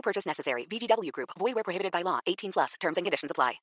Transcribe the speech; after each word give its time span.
No 0.00 0.02
purchase 0.02 0.26
necessary. 0.26 0.64
VGW 0.64 1.12
Group. 1.12 1.30
Void 1.38 1.54
where 1.56 1.62
prohibited 1.62 1.92
by 1.92 2.02
law. 2.02 2.20
18 2.26 2.52
plus. 2.52 2.74
Terms 2.80 2.96
and 2.96 3.04
conditions 3.04 3.30
apply. 3.30 3.60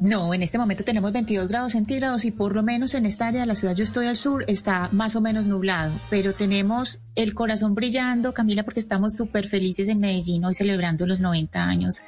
No, 0.00 0.32
en 0.32 0.42
este 0.42 0.56
momento 0.56 0.82
tenemos 0.82 1.12
22 1.12 1.46
grados 1.46 1.72
centígrados 1.72 2.24
y 2.24 2.30
por 2.30 2.54
lo 2.54 2.62
menos 2.62 2.94
en 2.94 3.04
esta 3.04 3.26
área 3.26 3.42
de 3.42 3.46
la 3.46 3.54
ciudad, 3.54 3.76
yo 3.76 3.84
estoy 3.84 4.06
al 4.06 4.16
sur, 4.16 4.46
está 4.48 4.88
más 4.92 5.14
o 5.14 5.20
menos 5.20 5.44
nublado, 5.44 5.92
pero 6.08 6.32
tenemos 6.32 7.02
el 7.16 7.34
corazón 7.34 7.74
brillando, 7.74 8.32
Camila, 8.32 8.62
porque 8.62 8.80
estamos 8.80 9.14
súper 9.14 9.46
felices 9.46 9.88
en 9.88 10.00
Medellín 10.00 10.42
hoy 10.46 10.54
celebrando 10.54 11.06
los 11.06 11.20
90 11.20 11.62
años 11.62 12.00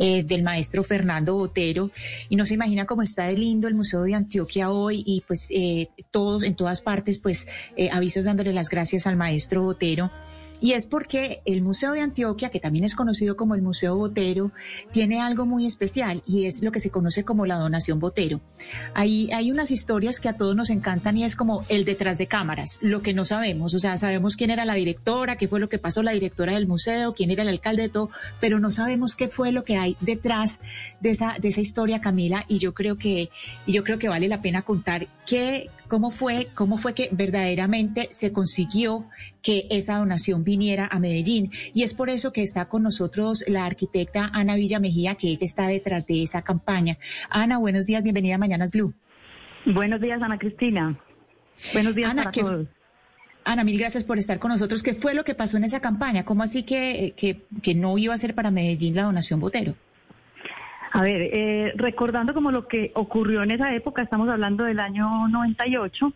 eh, 0.00 0.24
del 0.24 0.42
maestro 0.42 0.82
Fernando 0.82 1.36
Botero 1.36 1.92
y 2.28 2.34
no 2.34 2.44
se 2.46 2.54
imagina 2.54 2.84
cómo 2.84 3.02
está 3.02 3.26
de 3.26 3.38
lindo 3.38 3.68
el 3.68 3.76
Museo 3.76 4.02
de 4.02 4.14
Antioquia 4.14 4.70
hoy 4.70 5.04
y 5.06 5.20
pues 5.20 5.46
eh, 5.50 5.90
todos, 6.10 6.42
en 6.42 6.56
todas 6.56 6.82
partes, 6.82 7.20
pues 7.20 7.46
eh, 7.76 7.90
avisos 7.92 8.24
dándole 8.24 8.52
las 8.52 8.68
gracias 8.70 9.06
al 9.06 9.14
maestro 9.14 9.62
Botero. 9.62 10.10
Y 10.60 10.72
es 10.72 10.86
porque 10.86 11.42
el 11.44 11.62
Museo 11.62 11.92
de 11.92 12.00
Antioquia, 12.00 12.50
que 12.50 12.60
también 12.60 12.84
es 12.84 12.94
conocido 12.94 13.36
como 13.36 13.54
el 13.54 13.62
Museo 13.62 13.96
Botero, 13.96 14.52
tiene 14.92 15.20
algo 15.20 15.46
muy 15.46 15.66
especial 15.66 16.22
y 16.26 16.46
es 16.46 16.62
lo 16.62 16.72
que 16.72 16.80
se 16.80 16.90
conoce 16.90 17.24
como 17.24 17.46
la 17.46 17.56
donación 17.56 17.98
Botero. 17.98 18.40
Ahí 18.94 19.30
hay 19.32 19.50
unas 19.50 19.70
historias 19.70 20.20
que 20.20 20.28
a 20.28 20.36
todos 20.36 20.56
nos 20.56 20.70
encantan 20.70 21.16
y 21.18 21.24
es 21.24 21.36
como 21.36 21.64
el 21.68 21.84
detrás 21.84 22.18
de 22.18 22.26
cámaras, 22.26 22.78
lo 22.80 23.02
que 23.02 23.14
no 23.14 23.24
sabemos. 23.24 23.74
O 23.74 23.78
sea, 23.78 23.96
sabemos 23.96 24.36
quién 24.36 24.50
era 24.50 24.64
la 24.64 24.74
directora, 24.74 25.36
qué 25.36 25.48
fue 25.48 25.60
lo 25.60 25.68
que 25.68 25.78
pasó 25.78 26.02
la 26.02 26.12
directora 26.12 26.54
del 26.54 26.66
museo, 26.66 27.14
quién 27.14 27.30
era 27.30 27.42
el 27.42 27.48
alcalde 27.48 27.82
de 27.82 27.88
todo, 27.88 28.10
pero 28.40 28.58
no 28.58 28.70
sabemos 28.70 29.16
qué 29.16 29.28
fue 29.28 29.52
lo 29.52 29.64
que 29.64 29.76
hay 29.76 29.96
detrás 30.00 30.60
de 31.00 31.10
esa, 31.10 31.36
de 31.38 31.48
esa 31.48 31.60
historia, 31.60 32.00
Camila, 32.00 32.44
y 32.48 32.58
yo 32.58 32.74
creo 32.74 32.96
que, 32.96 33.30
y 33.66 33.72
yo 33.72 33.84
creo 33.84 33.98
que 33.98 34.08
vale 34.08 34.28
la 34.28 34.42
pena 34.42 34.62
contar 34.62 35.06
qué, 35.26 35.70
cómo 35.88 36.10
fue, 36.10 36.48
cómo 36.54 36.78
fue 36.78 36.94
que 36.94 37.08
verdaderamente 37.12 38.08
se 38.10 38.32
consiguió 38.32 39.08
que 39.42 39.66
esa 39.70 39.96
donación 39.96 40.44
viniera 40.44 40.88
a 40.90 40.98
Medellín. 40.98 41.50
Y 41.74 41.82
es 41.82 41.94
por 41.94 42.10
eso 42.10 42.32
que 42.32 42.42
está 42.42 42.68
con 42.68 42.82
nosotros 42.82 43.44
la 43.46 43.64
arquitecta 43.64 44.30
Ana 44.32 44.56
Villa 44.56 44.80
Mejía, 44.80 45.14
que 45.14 45.28
ella 45.28 45.44
está 45.44 45.66
detrás 45.68 46.06
de 46.06 46.22
esa 46.22 46.42
campaña. 46.42 46.98
Ana, 47.30 47.58
buenos 47.58 47.86
días, 47.86 48.02
bienvenida 48.02 48.34
a 48.34 48.38
Mañanas 48.38 48.70
Blue. 48.70 48.94
Buenos 49.64 50.00
días, 50.00 50.20
Ana 50.22 50.38
Cristina. 50.38 50.98
Buenos 51.72 51.94
días 51.94 52.10
Ana, 52.10 52.22
para 52.24 52.32
¿qué- 52.32 52.40
todos. 52.42 52.66
Ana, 53.44 53.62
mil 53.62 53.78
gracias 53.78 54.02
por 54.02 54.18
estar 54.18 54.40
con 54.40 54.50
nosotros. 54.50 54.82
¿Qué 54.82 54.92
fue 54.94 55.14
lo 55.14 55.22
que 55.22 55.34
pasó 55.36 55.56
en 55.56 55.62
esa 55.64 55.78
campaña? 55.80 56.24
¿Cómo 56.24 56.42
así 56.42 56.64
que, 56.64 57.14
que, 57.16 57.42
que 57.62 57.76
no 57.76 57.96
iba 57.96 58.12
a 58.12 58.18
ser 58.18 58.34
para 58.34 58.50
Medellín 58.50 58.96
la 58.96 59.04
donación 59.04 59.38
Botero? 59.38 59.76
A 60.92 61.02
ver, 61.02 61.30
eh, 61.32 61.72
recordando 61.76 62.34
como 62.34 62.50
lo 62.50 62.68
que 62.68 62.92
ocurrió 62.94 63.42
en 63.42 63.50
esa 63.50 63.74
época, 63.74 64.02
estamos 64.02 64.28
hablando 64.28 64.64
del 64.64 64.80
año 64.80 65.28
98. 65.28 66.12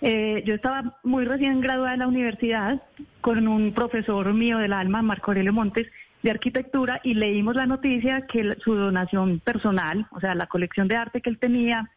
eh, 0.00 0.42
yo 0.44 0.54
estaba 0.54 0.98
muy 1.02 1.24
recién 1.24 1.60
graduada 1.60 1.92
de 1.92 1.98
la 1.98 2.08
universidad 2.08 2.82
con 3.20 3.48
un 3.48 3.72
profesor 3.72 4.32
mío 4.34 4.58
del 4.58 4.72
alma, 4.72 5.00
Marco 5.02 5.30
Aurelio 5.30 5.52
Montes, 5.52 5.86
de 6.22 6.30
arquitectura, 6.30 7.00
y 7.02 7.14
leímos 7.14 7.56
la 7.56 7.66
noticia 7.66 8.26
que 8.26 8.56
su 8.62 8.74
donación 8.74 9.40
personal, 9.40 10.06
o 10.10 10.20
sea, 10.20 10.34
la 10.34 10.46
colección 10.46 10.88
de 10.88 10.96
arte 10.96 11.20
que 11.20 11.30
él 11.30 11.38
tenía 11.38 11.90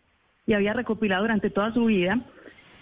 y 0.45 0.53
había 0.53 0.73
recopilado 0.73 1.23
durante 1.23 1.49
toda 1.49 1.73
su 1.73 1.86
vida, 1.86 2.21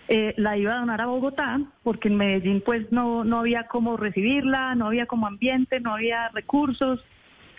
eh, 0.08 0.36
la 0.38 0.58
iba 0.58 0.74
a 0.74 0.80
donar 0.80 1.02
a 1.02 1.08
Bogotá, 1.08 1.60
porque 1.82 2.10
en 2.10 2.18
Medellín 2.18 2.62
pues 2.64 2.92
no, 2.92 3.24
no 3.24 3.40
había 3.40 3.64
cómo 3.64 3.98
recibirla, 3.98 4.76
no 4.76 4.86
había 4.88 5.08
como 5.08 5.26
ambiente, 5.26 5.80
no 5.80 5.94
había 5.94 6.30
recursos, 6.30 7.04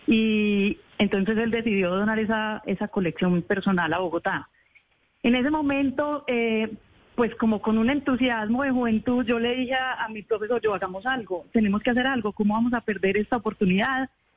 y 0.07 0.79
entonces 0.99 1.37
él 1.39 1.51
decidió 1.51 1.91
donar 1.91 2.19
esa, 2.19 2.63
esa 2.67 2.89
colección 2.89 3.43
personal 3.43 3.93
a 3.93 3.99
Bogotá. 3.99 4.49
En 5.23 5.35
ese 5.35 5.51
momento, 5.51 6.25
eh, 6.27 6.73
pues 7.15 7.35
como 7.35 7.61
con 7.61 7.79
un 7.79 7.91
entusiasmo 7.91 8.63
de 8.63 8.71
juventud, 8.71 9.25
yo 9.25 9.39
le 9.39 9.57
dije 9.57 9.75
a, 9.75 10.05
a 10.05 10.09
mi 10.09 10.23
profesor, 10.23 10.61
yo 10.63 10.75
hagamos 10.75 11.07
algo, 11.07 11.47
tenemos 11.53 11.83
que 11.83 11.91
hacer 11.91 12.07
algo, 12.07 12.33
¿cómo 12.33 12.55
vamos 12.55 12.75
a 12.75 12.81
perder 12.81 13.17
esta 13.17 13.37
oportunidad? 13.37 14.09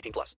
18 0.00 0.12
plus. 0.12 0.36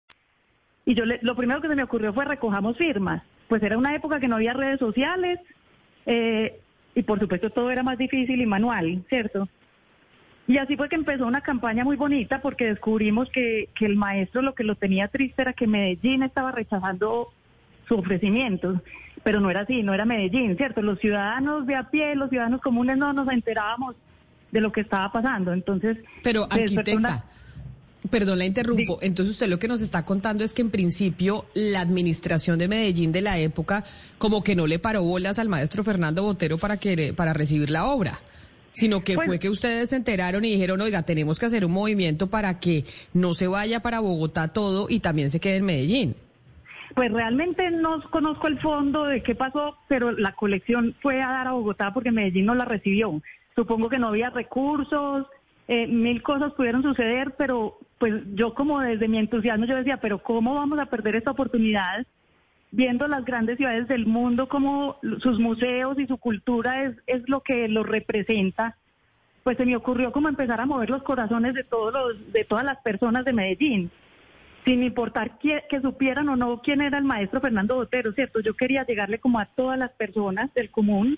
Y 0.86 0.96
yo 0.96 1.06
le- 1.06 1.20
lo 1.22 1.36
primero 1.36 1.62
que 1.62 1.68
se 1.68 1.76
me 1.76 1.84
ocurrió 1.84 2.14
fue 2.14 2.26
recojamos 2.26 2.78
firmas. 2.78 3.22
Pues 3.48 3.62
era 3.64 3.78
una 3.78 3.96
época 3.96 4.20
que 4.20 4.28
no 4.28 4.36
había 4.38 4.54
redes 4.54 4.80
sociales 4.80 5.40
eh, 6.06 6.60
y 6.96 7.04
por 7.04 7.20
supuesto 7.20 7.50
todo 7.50 7.70
era 7.72 7.84
más 7.84 7.98
difícil 7.98 8.42
y 8.42 8.46
manual, 8.46 9.04
¿cierto? 9.10 9.48
Y 10.48 10.58
así 10.58 10.76
fue 10.78 10.90
que 10.90 10.96
empezó 10.96 11.28
una 11.28 11.42
campaña 11.42 11.84
muy 11.84 11.96
bonita 11.96 12.42
porque 12.42 12.66
descubrimos 12.66 13.30
que, 13.30 13.70
que 13.76 13.86
el 13.86 13.96
maestro 13.96 14.42
lo 14.42 14.56
que 14.56 14.64
lo 14.64 14.76
tenía 14.76 15.08
triste 15.08 15.44
era 15.44 15.54
que 15.54 15.68
Medellín 15.68 16.24
estaba 16.24 16.52
rechazando 16.52 17.28
su 17.88 17.96
ofrecimiento. 17.96 18.82
Pero 19.24 19.42
no 19.42 19.52
era 19.52 19.62
así, 19.62 19.84
no 19.84 19.94
era 19.94 20.06
Medellín, 20.06 20.56
¿cierto? 20.58 20.82
Los 20.82 20.98
ciudadanos 21.00 21.68
de 21.68 21.76
a 21.76 21.90
pie, 21.92 22.16
los 22.16 22.30
ciudadanos 22.30 22.62
comunes 22.62 22.98
no 22.98 23.14
nos 23.14 23.28
enterábamos 23.30 23.96
de 24.52 24.62
lo 24.62 24.72
que 24.72 24.82
estaba 24.82 25.12
pasando. 25.12 25.54
Entonces, 25.54 25.98
Pero 26.24 26.46
una- 26.46 26.56
arquitecta, 26.56 27.26
perdón 28.10 28.40
la 28.40 28.46
interrumpo, 28.46 28.98
Sí. 29.02 29.08
entonces 29.08 29.34
usted 29.34 29.48
lo 29.48 29.60
que 29.60 29.68
nos 29.68 29.82
está 29.82 30.06
contando 30.06 30.44
es 30.44 30.54
que 30.54 30.62
en 30.62 30.70
principio 30.70 31.46
la 31.54 31.82
administración 31.82 32.58
de 32.58 32.68
Medellín 32.68 33.12
de 33.12 33.22
la 33.22 33.38
época 33.40 33.84
como 34.18 34.44
que 34.44 34.56
no 34.56 34.68
le 34.68 34.80
paró 34.80 35.04
bolas 35.04 35.38
al 35.38 35.50
maestro 35.50 35.84
Fernando 35.84 36.24
Botero 36.24 36.58
para 36.58 36.78
que 36.78 37.14
para 37.14 37.34
recibir 37.34 37.70
la 37.70 37.86
obra, 37.86 38.20
sino 38.72 39.04
que 39.04 39.16
fue 39.16 39.38
que 39.40 39.50
ustedes 39.50 39.90
se 39.90 39.98
enteraron 39.98 40.46
y 40.46 40.52
dijeron, 40.52 40.80
"Oiga, 40.80 41.04
tenemos 41.04 41.40
que 41.40 41.48
hacer 41.48 41.66
un 41.66 41.74
movimiento 41.74 42.28
para 42.28 42.60
que 42.60 42.86
no 43.14 43.34
se 43.34 43.48
vaya 43.48 43.82
para 43.82 44.00
Bogotá 44.00 44.48
todo 44.48 44.88
y 44.90 45.02
también 45.02 45.30
se 45.30 45.40
quede 45.42 45.58
en 45.58 45.66
Medellín." 45.66 46.16
Pues 46.96 47.12
realmente 47.12 47.70
no 47.70 48.02
conozco 48.10 48.48
el 48.48 48.60
fondo 48.60 49.06
de 49.06 49.22
qué 49.22 49.36
pasó, 49.36 49.78
pero 49.88 50.12
la 50.12 50.34
colección 50.34 50.96
fue 51.02 51.22
a 51.22 51.28
dar 51.30 51.48
a 51.48 51.52
Bogotá 51.52 51.94
porque 51.94 52.12
Medellín 52.12 52.46
no 52.46 52.56
la 52.56 52.66
recibió. 52.66 53.22
Supongo 53.56 53.90
que 53.90 54.00
no 54.00 54.08
había 54.08 54.30
recursos, 54.30 55.28
eh, 55.70 55.88
mil 55.88 56.22
cosas 56.24 56.52
pudieron 56.54 56.82
suceder, 56.84 57.36
pero 57.38 57.78
pues 58.00 58.14
yo 58.34 58.54
como 58.56 58.80
desde 58.80 59.08
mi 59.08 59.20
entusiasmo 59.20 59.66
yo 59.66 59.76
decía, 59.76 59.98
pero 59.98 60.18
¿cómo 60.20 60.56
vamos 60.56 60.80
a 60.80 60.88
perder 60.88 61.16
esta 61.16 61.32
oportunidad? 61.32 62.06
Viendo 62.72 63.08
las 63.08 63.24
grandes 63.24 63.58
ciudades 63.58 63.88
del 63.88 64.06
mundo, 64.06 64.48
como 64.50 64.98
sus 65.20 65.40
museos 65.40 65.98
y 66.00 66.08
su 66.08 66.18
cultura 66.18 66.84
es, 66.86 66.96
es 67.08 67.28
lo 67.30 67.42
que 67.42 67.68
los 67.68 67.88
representa, 67.88 68.78
pues 69.44 69.58
se 69.58 69.66
me 69.66 69.76
ocurrió 69.76 70.12
como 70.12 70.28
empezar 70.28 70.60
a 70.60 70.66
mover 70.66 70.90
los 70.90 71.04
corazones 71.04 71.54
de 71.54 71.64
todos 71.64 71.94
los, 71.94 72.34
de 72.34 72.44
todas 72.46 72.66
las 72.66 72.78
personas 72.82 73.24
de 73.26 73.34
Medellín 73.34 73.92
sin 74.66 74.84
importar 74.84 75.40
qui- 75.40 75.64
que 75.70 75.82
supieran 75.82 76.30
o 76.30 76.36
no 76.36 76.62
quién 76.62 76.82
era 76.82 76.98
el 76.98 77.06
maestro 77.06 77.42
Fernando 77.42 77.76
Botero, 77.76 78.12
¿cierto? 78.14 78.40
Yo 78.42 78.54
quería 78.56 78.86
llegarle 78.86 79.20
como 79.20 79.40
a 79.40 79.46
todas 79.46 79.78
las 79.80 79.92
personas 79.92 80.54
del 80.54 80.70
común. 80.70 81.18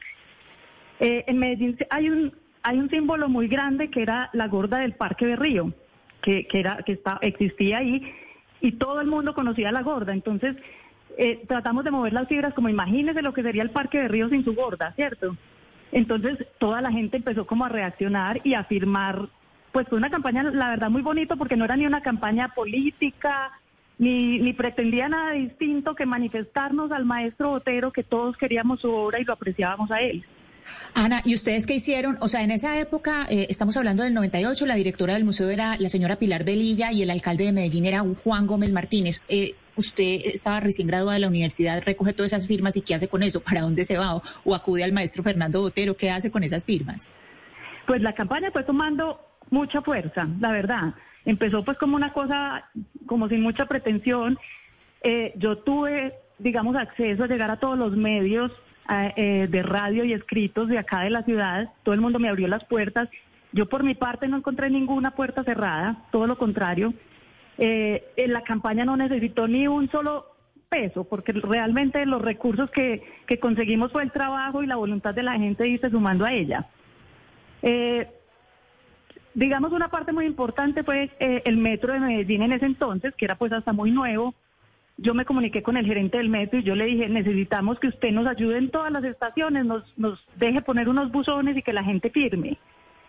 Eh, 1.00 1.24
en 1.28 1.38
Medellín 1.40 1.78
hay 1.90 2.10
un, 2.10 2.34
hay 2.64 2.80
un 2.80 2.90
símbolo 2.90 3.30
muy 3.30 3.48
grande 3.48 3.90
que 3.90 4.02
era 4.02 4.30
la 4.34 4.48
gorda 4.48 4.80
del 4.80 4.94
Parque 4.94 5.26
de 5.26 5.36
Río, 5.36 5.74
que, 6.22 6.48
que, 6.48 6.60
era, 6.60 6.78
que 6.86 6.94
está, 6.94 7.18
existía 7.22 7.80
ahí, 7.80 8.14
y 8.62 8.74
todo 8.74 9.02
el 9.02 9.08
mundo 9.08 9.34
conocía 9.34 9.72
la 9.72 9.82
gorda. 9.82 10.14
Entonces, 10.14 10.56
eh, 11.18 11.44
tratamos 11.48 11.84
de 11.84 11.92
mover 11.92 12.14
las 12.14 12.28
fibras 12.28 12.54
como 12.54 12.70
imagínense 12.70 13.22
lo 13.22 13.34
que 13.34 13.44
sería 13.44 13.64
el 13.64 13.72
Parque 13.72 14.00
de 14.00 14.08
Río 14.08 14.30
sin 14.30 14.44
su 14.44 14.54
gorda, 14.54 14.94
¿cierto? 14.94 15.36
Entonces, 15.92 16.38
toda 16.58 16.82
la 16.82 16.92
gente 16.92 17.18
empezó 17.18 17.46
como 17.46 17.66
a 17.66 17.70
reaccionar 17.70 18.40
y 18.44 18.54
a 18.54 18.64
firmar 18.64 19.28
pues 19.72 19.88
fue 19.88 19.98
una 19.98 20.10
campaña, 20.10 20.44
la 20.44 20.70
verdad, 20.70 20.90
muy 20.90 21.02
bonito 21.02 21.38
porque 21.38 21.56
no 21.56 21.66
era 21.66 21.78
ni 21.78 21.86
una 21.86 22.02
campaña 22.02 22.50
política, 22.50 23.52
ni, 23.98 24.40
ni 24.40 24.54
pretendía 24.54 25.08
nada 25.08 25.32
distinto 25.32 25.96
que 25.96 26.06
manifestarnos 26.06 26.92
al 26.92 27.06
maestro 27.06 27.52
Botero 27.52 27.92
que 27.92 28.04
todos 28.04 28.36
queríamos 28.36 28.82
su 28.82 28.92
obra 28.92 29.20
y 29.20 29.24
lo 29.24 29.34
apreciábamos 29.34 29.90
a 29.92 30.02
él. 30.02 30.26
Ana, 30.94 31.22
¿y 31.24 31.34
ustedes 31.36 31.66
qué 31.66 31.76
hicieron? 31.76 32.18
O 32.20 32.28
sea, 32.28 32.44
en 32.44 32.52
esa 32.52 32.78
época, 32.78 33.26
eh, 33.30 33.48
estamos 33.50 33.78
hablando 33.78 34.04
del 34.04 34.14
98, 34.14 34.66
la 34.66 34.76
directora 34.76 35.14
del 35.14 35.24
museo 35.24 35.50
era 35.50 35.78
la 35.78 35.90
señora 35.90 36.18
Pilar 36.18 36.44
Velilla 36.44 36.92
y 36.92 37.02
el 37.02 37.10
alcalde 37.10 37.46
de 37.46 37.54
Medellín 37.54 37.86
era 37.86 38.04
Juan 38.24 38.46
Gómez 38.46 38.74
Martínez. 38.74 39.24
Eh, 39.30 39.56
usted 39.76 40.22
estaba 40.26 40.60
recién 40.60 40.88
graduada 40.88 41.14
de 41.14 41.22
la 41.22 41.30
universidad, 41.30 41.82
recoge 41.84 42.14
todas 42.14 42.34
esas 42.34 42.48
firmas 42.48 42.76
y 42.76 42.82
¿qué 42.82 42.94
hace 42.94 43.08
con 43.08 43.24
eso? 43.24 43.40
¿Para 43.44 43.62
dónde 43.62 43.84
se 43.86 43.98
va? 43.98 44.22
¿O, 44.44 44.56
acude 44.56 44.84
al 44.84 44.92
maestro 44.92 45.24
Fernando 45.24 45.62
Botero? 45.62 45.96
¿Qué 45.96 46.12
hace 46.12 46.30
con 46.30 46.44
esas 46.44 46.66
firmas? 46.66 47.12
Pues 47.88 48.02
la 48.02 48.14
campaña 48.14 48.52
fue 48.52 48.64
tomando 48.64 49.20
mucha 49.50 49.82
fuerza, 49.82 50.28
la 50.40 50.52
verdad. 50.52 50.94
Empezó 51.24 51.64
pues 51.64 51.78
como 51.78 51.96
una 51.96 52.12
cosa, 52.12 52.70
como 53.06 53.30
sin 53.30 53.42
mucha 53.42 53.66
pretensión. 53.66 54.38
Eh, 55.04 55.34
yo 55.38 55.58
tuve, 55.60 56.14
digamos, 56.38 56.76
acceso 56.76 57.24
a 57.24 57.28
llegar 57.28 57.50
a 57.50 57.60
todos 57.60 57.78
los 57.78 57.96
medios 57.96 58.52
eh, 58.90 59.48
de 59.50 59.64
radio 59.64 60.04
y 60.04 60.12
escritos 60.12 60.68
de 60.68 60.78
acá 60.78 61.02
de 61.02 61.10
la 61.10 61.24
ciudad. 61.24 61.70
Todo 61.84 61.96
el 61.96 62.02
mundo 62.02 62.20
me 62.20 62.28
abrió 62.28 62.48
las 62.48 62.66
puertas. 62.66 63.08
Yo 63.54 63.68
por 63.68 63.84
mi 63.84 63.96
parte 63.96 64.28
no 64.28 64.38
encontré 64.38 64.70
ninguna 64.70 65.12
puerta 65.12 65.44
cerrada, 65.44 66.04
todo 66.12 66.28
lo 66.28 66.38
contrario. 66.38 66.94
Eh, 67.58 68.04
en 68.18 68.34
la 68.34 68.42
campaña 68.42 68.84
no 68.84 68.98
necesitó 68.98 69.48
ni 69.48 69.68
un 69.68 69.90
solo 69.92 70.26
peso, 70.68 71.06
porque 71.06 71.32
realmente 71.32 72.06
los 72.06 72.22
recursos 72.22 72.70
que, 72.72 73.04
que 73.28 73.40
conseguimos 73.40 73.92
fue 73.92 74.04
el 74.04 74.12
trabajo 74.12 74.64
y 74.64 74.68
la 74.68 74.76
voluntad 74.76 75.14
de 75.14 75.24
la 75.24 75.34
gente 75.38 75.68
irse 75.68 75.90
sumando 75.90 76.26
a 76.26 76.34
ella. 76.34 76.68
Eh, 77.62 78.10
digamos, 79.34 79.72
una 79.72 79.90
parte 79.90 80.12
muy 80.12 80.26
importante 80.26 80.84
fue 80.84 81.12
el 81.20 81.58
metro 81.58 81.94
de 81.94 82.00
Medellín 82.00 82.42
en 82.42 82.54
ese 82.54 82.66
entonces, 82.66 83.14
que 83.16 83.26
era 83.26 83.36
pues 83.36 83.54
hasta 83.54 83.72
muy 83.72 83.92
nuevo. 83.92 84.34
Yo 84.98 85.14
me 85.14 85.26
comuniqué 85.26 85.64
con 85.64 85.78
el 85.78 85.86
gerente 85.86 86.18
del 86.18 86.30
metro 86.30 86.60
y 86.60 86.64
yo 86.64 86.76
le 86.76 86.86
dije, 86.86 87.10
necesitamos 87.10 87.80
que 87.80 87.88
usted 87.88 88.12
nos 88.12 88.28
ayude 88.28 88.58
en 88.58 88.70
todas 88.70 88.92
las 88.92 89.04
estaciones, 89.04 89.66
nos, 89.66 89.98
nos 89.98 90.28
deje 90.38 90.62
poner 90.62 90.90
unos 90.90 91.12
buzones 91.12 91.58
y 91.58 91.62
que 91.62 91.74
la 91.74 91.84
gente 91.84 92.10
firme 92.10 92.58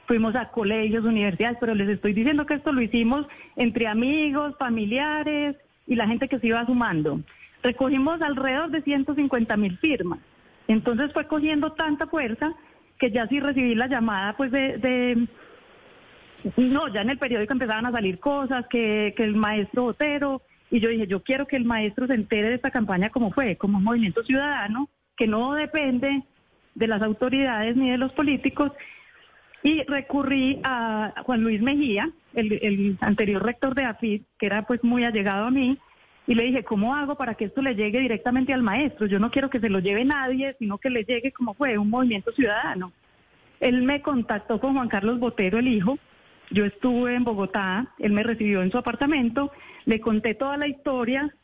fuimos 0.06 0.34
a 0.34 0.50
colegios, 0.50 1.04
universidades, 1.04 1.58
pero 1.60 1.74
les 1.74 1.88
estoy 1.88 2.12
diciendo 2.12 2.46
que 2.46 2.54
esto 2.54 2.72
lo 2.72 2.82
hicimos 2.82 3.26
entre 3.56 3.86
amigos, 3.86 4.54
familiares 4.58 5.56
y 5.86 5.94
la 5.94 6.06
gente 6.06 6.28
que 6.28 6.38
se 6.38 6.48
iba 6.48 6.64
sumando. 6.66 7.20
Recogimos 7.62 8.20
alrededor 8.20 8.70
de 8.70 8.82
150 8.82 9.56
mil 9.56 9.78
firmas. 9.78 10.18
Entonces 10.68 11.12
fue 11.12 11.26
cogiendo 11.26 11.72
tanta 11.72 12.06
fuerza 12.06 12.52
que 12.98 13.10
ya 13.10 13.26
sí 13.26 13.40
recibí 13.40 13.74
la 13.74 13.86
llamada 13.86 14.34
pues 14.36 14.52
de, 14.52 15.26
no, 16.56 16.88
ya 16.88 17.02
en 17.02 17.10
el 17.10 17.18
periódico 17.18 17.52
empezaban 17.52 17.86
a 17.86 17.92
salir 17.92 18.18
cosas, 18.18 18.66
que, 18.68 19.14
que 19.16 19.24
el 19.24 19.34
maestro 19.34 19.84
Botero, 19.84 20.42
y 20.72 20.80
yo 20.80 20.88
dije, 20.88 21.06
yo 21.06 21.22
quiero 21.22 21.46
que 21.46 21.56
el 21.56 21.66
maestro 21.66 22.06
se 22.06 22.14
entere 22.14 22.48
de 22.48 22.54
esta 22.54 22.70
campaña 22.70 23.10
como 23.10 23.30
fue, 23.30 23.56
como 23.56 23.76
un 23.76 23.84
movimiento 23.84 24.24
ciudadano, 24.24 24.88
que 25.18 25.26
no 25.26 25.52
depende 25.52 26.22
de 26.74 26.86
las 26.86 27.02
autoridades 27.02 27.76
ni 27.76 27.90
de 27.90 27.98
los 27.98 28.10
políticos, 28.12 28.72
y 29.62 29.82
recurrí 29.82 30.60
a 30.64 31.12
Juan 31.24 31.42
Luis 31.42 31.60
Mejía, 31.60 32.10
el, 32.32 32.96
anterior 33.02 33.44
rector 33.44 33.74
de 33.74 33.84
AFID, 33.84 34.22
que 34.38 34.46
era 34.46 34.62
pues 34.62 34.82
muy 34.82 35.04
allegado 35.04 35.44
a 35.44 35.50
mí, 35.50 35.76
y 36.26 36.34
le 36.34 36.44
dije, 36.44 36.64
¿cómo 36.64 36.96
hago 36.96 37.16
para 37.16 37.34
que 37.34 37.44
esto 37.44 37.60
le 37.60 37.74
llegue 37.74 38.00
directamente 38.00 38.54
al 38.54 38.62
maestro? 38.62 39.06
Yo 39.06 39.18
no 39.18 39.30
quiero 39.30 39.50
que 39.50 39.60
se 39.60 39.68
lo 39.68 39.78
lleve 39.78 40.06
nadie, 40.06 40.56
sino 40.58 40.78
que 40.78 40.88
le 40.88 41.04
llegue 41.04 41.32
como 41.32 41.52
fue, 41.52 41.76
un 41.76 41.90
movimiento 41.90 42.32
ciudadano. 42.32 42.92
Él 43.60 43.82
me 43.82 44.00
contactó 44.00 44.58
con 44.58 44.72
Juan 44.72 44.88
Carlos 44.88 45.18
Botero, 45.18 45.58
el 45.58 45.68
hijo. 45.68 45.98
Yo 46.52 46.66
estuve 46.66 47.14
en 47.14 47.24
Bogotá, 47.24 47.86
él 47.98 48.12
me 48.12 48.22
recibió 48.22 48.62
en 48.62 48.70
su 48.70 48.76
apartamento, 48.76 49.50
le 49.86 50.00
conté 50.00 50.34
toda 50.34 50.58
la 50.58 50.68
historia. 50.68 51.34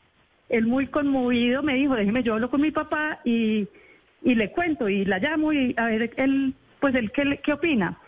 Él 0.50 0.66
muy 0.66 0.88
conmovido 0.88 1.62
me 1.62 1.74
dijo, 1.74 1.94
déjeme, 1.94 2.22
yo 2.22 2.34
hablo 2.34 2.50
con 2.50 2.60
mi 2.60 2.70
papá 2.70 3.20
y, 3.24 3.66
y 4.22 4.34
le 4.34 4.50
cuento 4.50 4.88
y 4.88 5.06
la 5.06 5.18
llamo 5.18 5.52
y 5.52 5.74
a 5.78 5.86
ver, 5.86 6.12
él, 6.16 6.54
pues 6.78 6.94
él, 6.94 7.10
¿qué, 7.10 7.40
qué 7.42 7.52
opina? 7.54 7.98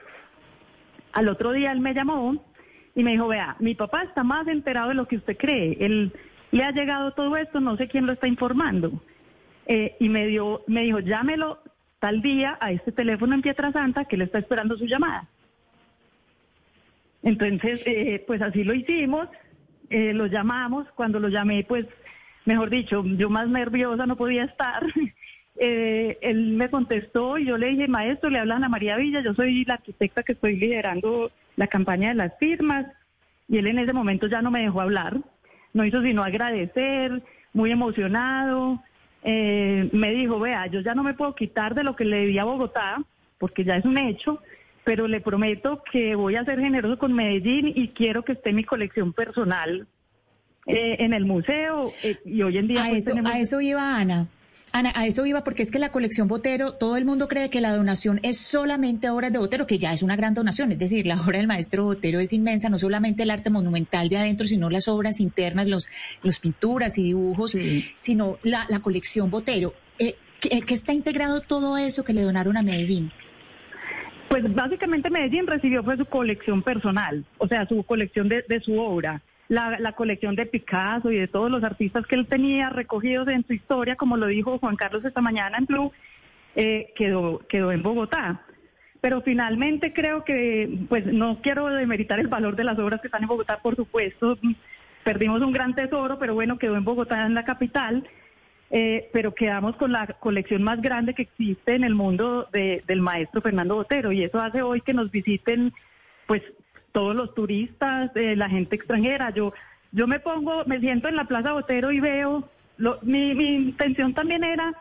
Al 1.12 1.28
otro 1.28 1.52
día 1.52 1.72
él 1.72 1.80
me 1.80 1.94
llamó 1.94 2.44
y 2.94 3.02
me 3.02 3.12
dijo, 3.12 3.28
vea, 3.28 3.56
mi 3.60 3.74
papá 3.74 4.02
está 4.02 4.22
más 4.22 4.46
enterado 4.46 4.90
de 4.90 4.94
lo 4.94 5.08
que 5.08 5.16
usted 5.16 5.38
cree. 5.38 5.78
Él 5.80 6.12
le 6.50 6.64
ha 6.64 6.70
llegado 6.70 7.12
todo 7.12 7.34
esto, 7.38 7.60
no 7.60 7.78
sé 7.78 7.88
quién 7.88 8.06
lo 8.06 8.12
está 8.12 8.28
informando. 8.28 8.92
Eh, 9.66 9.96
y 10.00 10.10
me, 10.10 10.26
dio, 10.26 10.62
me 10.66 10.82
dijo, 10.82 10.98
llámelo 11.00 11.60
tal 11.98 12.20
día 12.20 12.58
a 12.60 12.72
este 12.72 12.92
teléfono 12.92 13.34
en 13.34 13.42
Pietra 13.42 13.72
Santa 13.72 14.04
que 14.04 14.18
le 14.18 14.24
está 14.24 14.38
esperando 14.38 14.76
su 14.76 14.84
llamada. 14.84 15.28
Entonces, 17.22 17.82
eh, 17.86 18.22
pues 18.26 18.40
así 18.42 18.64
lo 18.64 18.74
hicimos, 18.74 19.28
eh, 19.90 20.12
lo 20.12 20.26
llamamos, 20.26 20.86
cuando 20.94 21.20
lo 21.20 21.28
llamé, 21.28 21.64
pues, 21.64 21.86
mejor 22.44 22.70
dicho, 22.70 23.04
yo 23.04 23.28
más 23.28 23.48
nerviosa 23.48 24.06
no 24.06 24.16
podía 24.16 24.44
estar. 24.44 24.82
Eh, 25.62 26.16
él 26.22 26.52
me 26.52 26.70
contestó 26.70 27.36
y 27.36 27.44
yo 27.44 27.58
le 27.58 27.66
dije, 27.66 27.86
maestro, 27.86 28.30
le 28.30 28.38
hablan 28.38 28.64
a 28.64 28.70
María 28.70 28.96
Villa, 28.96 29.20
yo 29.20 29.34
soy 29.34 29.62
la 29.66 29.74
arquitecta 29.74 30.22
que 30.22 30.32
estoy 30.32 30.56
liderando 30.56 31.30
la 31.56 31.66
campaña 31.66 32.08
de 32.08 32.14
las 32.14 32.38
firmas. 32.38 32.86
Y 33.46 33.58
él 33.58 33.66
en 33.66 33.78
ese 33.78 33.92
momento 33.92 34.26
ya 34.26 34.40
no 34.40 34.50
me 34.50 34.62
dejó 34.62 34.80
hablar, 34.80 35.18
no 35.74 35.84
hizo 35.84 36.00
sino 36.00 36.22
agradecer, 36.22 37.22
muy 37.52 37.72
emocionado. 37.72 38.82
Eh, 39.22 39.90
me 39.92 40.12
dijo, 40.12 40.40
vea, 40.40 40.66
yo 40.68 40.80
ya 40.80 40.94
no 40.94 41.02
me 41.02 41.12
puedo 41.12 41.34
quitar 41.34 41.74
de 41.74 41.84
lo 41.84 41.94
que 41.94 42.06
le 42.06 42.26
di 42.26 42.38
a 42.38 42.44
Bogotá, 42.44 43.02
porque 43.36 43.64
ya 43.64 43.76
es 43.76 43.84
un 43.84 43.98
hecho, 43.98 44.40
pero 44.90 45.06
le 45.06 45.20
prometo 45.20 45.84
que 45.92 46.16
voy 46.16 46.34
a 46.34 46.44
ser 46.44 46.58
generoso 46.58 46.98
con 46.98 47.12
Medellín 47.12 47.72
y 47.72 47.90
quiero 47.90 48.24
que 48.24 48.32
esté 48.32 48.52
mi 48.52 48.64
colección 48.64 49.12
personal 49.12 49.86
eh, 50.66 50.96
en 50.98 51.12
el 51.12 51.26
museo. 51.26 51.92
y 52.24 52.42
hoy 52.42 52.58
en 52.58 52.66
día... 52.66 52.82
A, 52.82 52.88
pues, 52.88 53.06
eso, 53.06 53.16
a 53.24 53.38
eso 53.38 53.60
iba 53.60 53.96
Ana. 53.96 54.26
Ana, 54.72 54.92
a 54.96 55.06
eso 55.06 55.24
iba 55.26 55.44
porque 55.44 55.62
es 55.62 55.70
que 55.70 55.78
la 55.78 55.92
colección 55.92 56.26
Botero, 56.26 56.72
todo 56.72 56.96
el 56.96 57.04
mundo 57.04 57.28
cree 57.28 57.50
que 57.50 57.60
la 57.60 57.72
donación 57.72 58.18
es 58.24 58.38
solamente 58.38 59.10
obras 59.10 59.32
de 59.32 59.38
Botero, 59.38 59.64
que 59.64 59.78
ya 59.78 59.92
es 59.92 60.02
una 60.02 60.16
gran 60.16 60.34
donación, 60.34 60.72
es 60.72 60.78
decir, 60.80 61.06
la 61.06 61.20
obra 61.20 61.38
del 61.38 61.46
maestro 61.46 61.84
Botero 61.84 62.18
es 62.18 62.32
inmensa, 62.32 62.68
no 62.68 62.80
solamente 62.80 63.22
el 63.22 63.30
arte 63.30 63.48
monumental 63.48 64.08
de 64.08 64.16
adentro, 64.16 64.48
sino 64.48 64.70
las 64.70 64.88
obras 64.88 65.20
internas, 65.20 65.68
los, 65.68 65.88
los 66.24 66.40
pinturas 66.40 66.98
y 66.98 67.04
dibujos, 67.04 67.56
sino 67.94 68.38
la, 68.42 68.66
la, 68.68 68.80
colección 68.80 69.30
Botero. 69.30 69.72
Eh, 70.00 70.16
¿qué, 70.40 70.62
¿Qué 70.62 70.74
está 70.74 70.92
integrado 70.92 71.42
todo 71.42 71.78
eso 71.78 72.02
que 72.02 72.12
le 72.12 72.22
donaron 72.22 72.56
a 72.56 72.62
Medellín? 72.62 73.12
Pues 74.30 74.54
básicamente 74.54 75.10
Medellín 75.10 75.48
recibió 75.48 75.82
fue 75.82 75.96
su 75.96 76.06
colección 76.06 76.62
personal, 76.62 77.24
o 77.38 77.48
sea, 77.48 77.66
su 77.66 77.82
colección 77.82 78.28
de, 78.28 78.44
su 78.64 78.78
obra 78.78 79.20
la, 79.48 79.92
colección 79.96 80.36
de 80.36 80.46
Picasso 80.46 81.10
y 81.10 81.18
de 81.18 81.26
todos 81.26 81.50
los 81.50 81.64
artistas 81.64 82.06
que 82.06 82.14
él 82.14 82.28
tenía 82.28 82.70
recogidos 82.70 83.26
en 83.26 83.44
su 83.44 83.54
historia, 83.54 83.96
como 83.96 84.16
lo 84.16 84.26
dijo 84.26 84.60
Juan 84.60 84.76
Carlos 84.76 85.04
esta 85.04 85.20
mañana 85.20 85.58
en 85.58 85.66
Blue, 85.66 85.92
eh, 86.54 86.92
quedó, 86.94 87.40
quedó 87.48 87.72
en 87.72 87.82
Bogotá. 87.82 88.42
Pero 89.00 89.20
finalmente 89.22 89.92
creo 89.92 90.22
que, 90.22 90.78
pues 90.88 91.06
no 91.06 91.40
quiero 91.42 91.66
demeritar 91.66 92.20
el 92.20 92.28
valor 92.28 92.54
de 92.54 92.62
las 92.62 92.78
obras 92.78 93.00
que 93.00 93.08
están 93.08 93.22
en 93.22 93.28
Bogotá, 93.28 93.58
por 93.60 93.74
supuesto, 93.74 94.38
perdimos 95.02 95.42
un 95.42 95.50
gran 95.50 95.74
tesoro, 95.74 96.20
pero 96.20 96.34
bueno, 96.34 96.56
quedó 96.56 96.76
en 96.76 96.84
Bogotá, 96.84 97.26
en 97.26 97.34
la 97.34 97.44
capital. 97.44 98.06
Eh, 98.72 99.10
pero 99.12 99.34
quedamos 99.34 99.74
con 99.76 99.90
la 99.90 100.06
colección 100.06 100.62
más 100.62 100.80
grande 100.80 101.12
que 101.14 101.22
existe 101.22 101.74
en 101.74 101.82
el 101.82 101.96
mundo 101.96 102.48
del 102.52 103.00
maestro 103.00 103.40
Fernando 103.40 103.74
Botero 103.74 104.12
y 104.12 104.22
eso 104.22 104.40
hace 104.40 104.62
hoy 104.62 104.80
que 104.80 104.94
nos 104.94 105.10
visiten 105.10 105.72
pues 106.26 106.40
todos 106.92 107.16
los 107.16 107.34
turistas, 107.34 108.12
eh, 108.14 108.36
la 108.36 108.48
gente 108.48 108.76
extranjera. 108.76 109.30
Yo, 109.30 109.52
yo 109.90 110.06
me 110.06 110.20
pongo, 110.20 110.64
me 110.66 110.78
siento 110.78 111.08
en 111.08 111.16
la 111.16 111.24
Plaza 111.24 111.52
Botero 111.52 111.90
y 111.90 111.98
veo, 111.98 112.48
lo, 112.76 113.00
mi, 113.02 113.34
mi 113.34 113.56
intención 113.56 114.14
también 114.14 114.44
era 114.44 114.72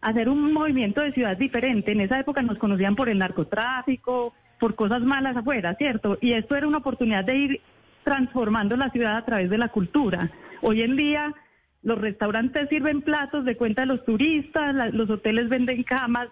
hacer 0.00 0.28
un 0.28 0.52
movimiento 0.52 1.00
de 1.00 1.12
ciudad 1.12 1.36
diferente. 1.36 1.92
En 1.92 2.00
esa 2.00 2.18
época 2.18 2.42
nos 2.42 2.58
conocían 2.58 2.96
por 2.96 3.08
el 3.08 3.18
narcotráfico, 3.18 4.34
por 4.58 4.74
cosas 4.74 5.02
malas 5.02 5.36
afuera, 5.36 5.74
¿cierto? 5.74 6.18
Y 6.20 6.32
esto 6.32 6.56
era 6.56 6.66
una 6.66 6.78
oportunidad 6.78 7.24
de 7.24 7.36
ir 7.36 7.60
transformando 8.02 8.76
la 8.76 8.90
ciudad 8.90 9.16
a 9.16 9.24
través 9.24 9.50
de 9.50 9.58
la 9.58 9.68
cultura. 9.68 10.30
Hoy 10.62 10.82
en 10.82 10.96
día 10.96 11.34
los 11.82 12.00
restaurantes 12.00 12.68
sirven 12.68 13.02
platos 13.02 13.44
de 13.44 13.56
cuenta 13.56 13.82
de 13.82 13.86
los 13.86 14.04
turistas, 14.04 14.92
los 14.92 15.08
hoteles 15.10 15.48
venden 15.48 15.82
camas 15.82 16.28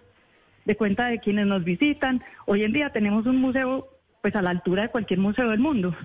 de 0.65 0.75
cuenta 0.75 1.07
de 1.07 1.19
quienes 1.19 1.47
nos 1.47 1.63
visitan. 1.63 2.23
Hoy 2.45 2.63
en 2.63 2.73
día 2.73 2.89
tenemos 2.89 3.25
un 3.25 3.37
museo 3.37 3.87
pues 4.21 4.35
a 4.35 4.41
la 4.41 4.49
altura 4.49 4.83
de 4.83 4.89
cualquier 4.89 5.19
museo 5.19 5.49
del 5.49 5.59
mundo. 5.59 5.95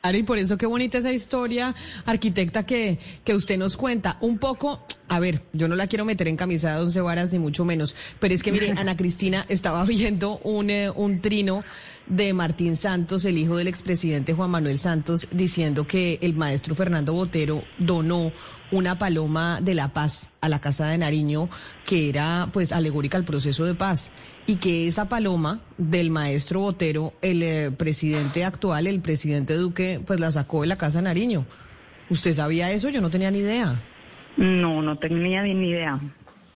Claro, 0.00 0.16
y 0.16 0.22
por 0.22 0.38
eso 0.38 0.56
qué 0.56 0.66
bonita 0.66 0.98
esa 0.98 1.12
historia, 1.12 1.74
arquitecta, 2.04 2.64
que, 2.64 2.98
que 3.24 3.34
usted 3.34 3.58
nos 3.58 3.76
cuenta. 3.76 4.16
Un 4.20 4.38
poco, 4.38 4.86
a 5.08 5.18
ver, 5.18 5.42
yo 5.52 5.66
no 5.66 5.74
la 5.74 5.88
quiero 5.88 6.04
meter 6.04 6.28
en 6.28 6.36
camisa 6.36 6.74
de 6.74 6.82
once 6.82 7.00
varas, 7.00 7.32
ni 7.32 7.40
mucho 7.40 7.64
menos, 7.64 7.96
pero 8.20 8.32
es 8.32 8.44
que 8.44 8.52
mire, 8.52 8.74
Ana 8.76 8.96
Cristina 8.96 9.44
estaba 9.48 9.84
viendo 9.84 10.38
un, 10.44 10.70
eh, 10.70 10.88
un 10.88 11.20
trino 11.20 11.64
de 12.06 12.32
Martín 12.32 12.76
Santos, 12.76 13.24
el 13.24 13.38
hijo 13.38 13.56
del 13.56 13.66
expresidente 13.66 14.34
Juan 14.34 14.50
Manuel 14.50 14.78
Santos, 14.78 15.26
diciendo 15.32 15.86
que 15.86 16.20
el 16.22 16.34
maestro 16.34 16.76
Fernando 16.76 17.12
Botero 17.12 17.64
donó 17.78 18.32
una 18.70 18.98
paloma 18.98 19.60
de 19.60 19.74
la 19.74 19.88
paz 19.92 20.30
a 20.40 20.48
la 20.48 20.60
Casa 20.60 20.88
de 20.88 20.98
Nariño, 20.98 21.48
que 21.86 22.08
era 22.08 22.48
pues 22.52 22.72
alegórica 22.72 23.16
al 23.16 23.24
proceso 23.24 23.64
de 23.64 23.74
paz 23.74 24.10
y 24.46 24.56
que 24.56 24.86
esa 24.86 25.08
paloma 25.08 25.60
del 25.76 26.10
maestro 26.10 26.60
Botero, 26.60 27.12
el 27.22 27.42
eh, 27.42 27.70
presidente 27.70 28.44
actual, 28.44 28.86
el 28.86 29.00
presidente 29.00 29.54
Duque, 29.54 30.00
pues 30.06 30.20
la 30.20 30.32
sacó 30.32 30.62
de 30.62 30.68
la 30.68 30.76
Casa 30.76 31.02
Nariño. 31.02 31.44
¿Usted 32.10 32.32
sabía 32.32 32.70
eso? 32.70 32.88
Yo 32.88 33.00
no 33.00 33.10
tenía 33.10 33.30
ni 33.30 33.38
idea. 33.38 33.80
No, 34.36 34.80
no 34.82 34.96
tenía 34.96 35.42
ni 35.42 35.68
idea. 35.68 36.00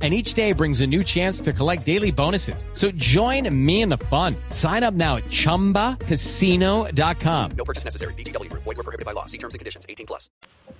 and 0.00 0.14
each 0.14 0.32
day 0.34 0.52
brings 0.52 0.80
a 0.80 0.86
new 0.86 1.04
chance 1.04 1.40
to 1.42 1.52
collect 1.52 1.84
daily 1.84 2.10
bonuses. 2.10 2.64
So 2.72 2.90
join 2.92 3.48
me 3.54 3.82
in 3.82 3.90
the 3.90 3.98
fun. 4.08 4.34
Sign 4.48 4.82
up 4.82 4.94
now 4.94 5.16
at 5.16 5.24
ChumbaCasino.com. 5.24 7.50
No 7.56 7.64
purchase 7.64 7.84
necessary. 7.84 8.14
Void 8.14 8.76
were 8.76 8.82
prohibited 8.82 9.04
by 9.04 9.12
law. 9.12 9.26
See 9.26 9.38
terms 9.38 9.54
and 9.54 9.60
conditions. 9.60 9.84
18 9.88 10.06
plus. 10.06 10.30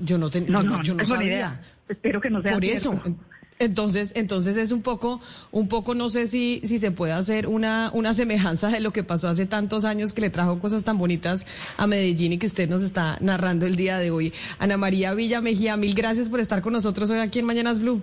Yo 0.03 0.17
no, 0.17 0.31
ten- 0.31 0.47
No, 0.49 0.62
yo 0.62 0.69
no, 0.71 0.77
no, 0.79 0.83
yo 0.83 0.95
no 0.95 1.05
sabía. 1.05 1.27
idea. 1.27 1.61
Espero 1.89 2.21
que 2.21 2.31
no 2.31 2.41
sea 2.43 2.53
Por 2.53 2.62
cierto. 2.62 2.93
eso. 2.93 3.17
Entonces, 3.59 4.12
entonces 4.15 4.57
es 4.57 4.73
un 4.73 4.81
poco, 4.81 5.21
un 5.53 5.69
poco, 5.69 5.95
no 5.95 6.09
sé 6.09 6.27
si, 6.27 6.62
si 6.65 6.79
se 6.79 6.93
puede 6.93 7.12
hacer 7.12 7.47
una, 7.47 7.91
una 7.93 8.15
semejanza 8.15 8.69
de 8.69 8.81
lo 8.81 8.91
que 8.91 9.05
pasó 9.05 9.29
hace 9.29 9.45
tantos 9.45 9.85
años 9.85 10.15
que 10.15 10.23
le 10.23 10.31
trajo 10.31 10.59
cosas 10.61 10.83
tan 10.83 10.97
bonitas 10.97 11.47
a 11.77 11.87
Medellín 11.87 12.33
y 12.33 12.39
que 12.39 12.47
usted 12.47 12.71
nos 12.71 12.81
está 12.81 13.19
narrando 13.21 13.67
el 13.67 13.77
día 13.77 13.99
de 13.99 14.11
hoy. 14.11 14.33
Ana 14.59 14.79
María 14.79 15.12
Villa 15.12 15.43
Mejía, 15.43 15.77
mil 15.77 15.93
gracias 15.95 16.31
por 16.31 16.41
estar 16.41 16.62
con 16.62 16.73
nosotros 16.73 17.11
hoy 17.11 17.19
aquí 17.19 17.41
en 17.41 17.45
Mañanas 17.45 17.81
Blue. 17.81 18.00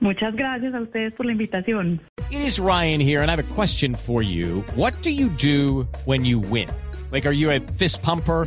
Muchas 0.00 0.34
gracias 0.36 0.74
a 0.74 0.80
ustedes 0.80 1.12
por 1.14 1.26
la 1.26 1.32
invitación. 1.32 2.00
It 2.30 2.40
is 2.40 2.58
Ryan 2.58 3.00
here, 3.00 3.22
and 3.22 3.30
I 3.30 3.34
have 3.36 3.40
a 3.40 3.54
question 3.54 3.94
for 3.94 4.22
you. 4.22 4.62
What 4.74 4.94
do 5.02 5.10
you 5.10 5.28
do 5.28 5.88
when 6.04 6.24
you 6.24 6.38
win? 6.38 6.68
Like, 7.10 7.26
are 7.26 7.32
you 7.32 7.50
a 7.50 7.60
fist 7.60 8.02
pumper? 8.02 8.46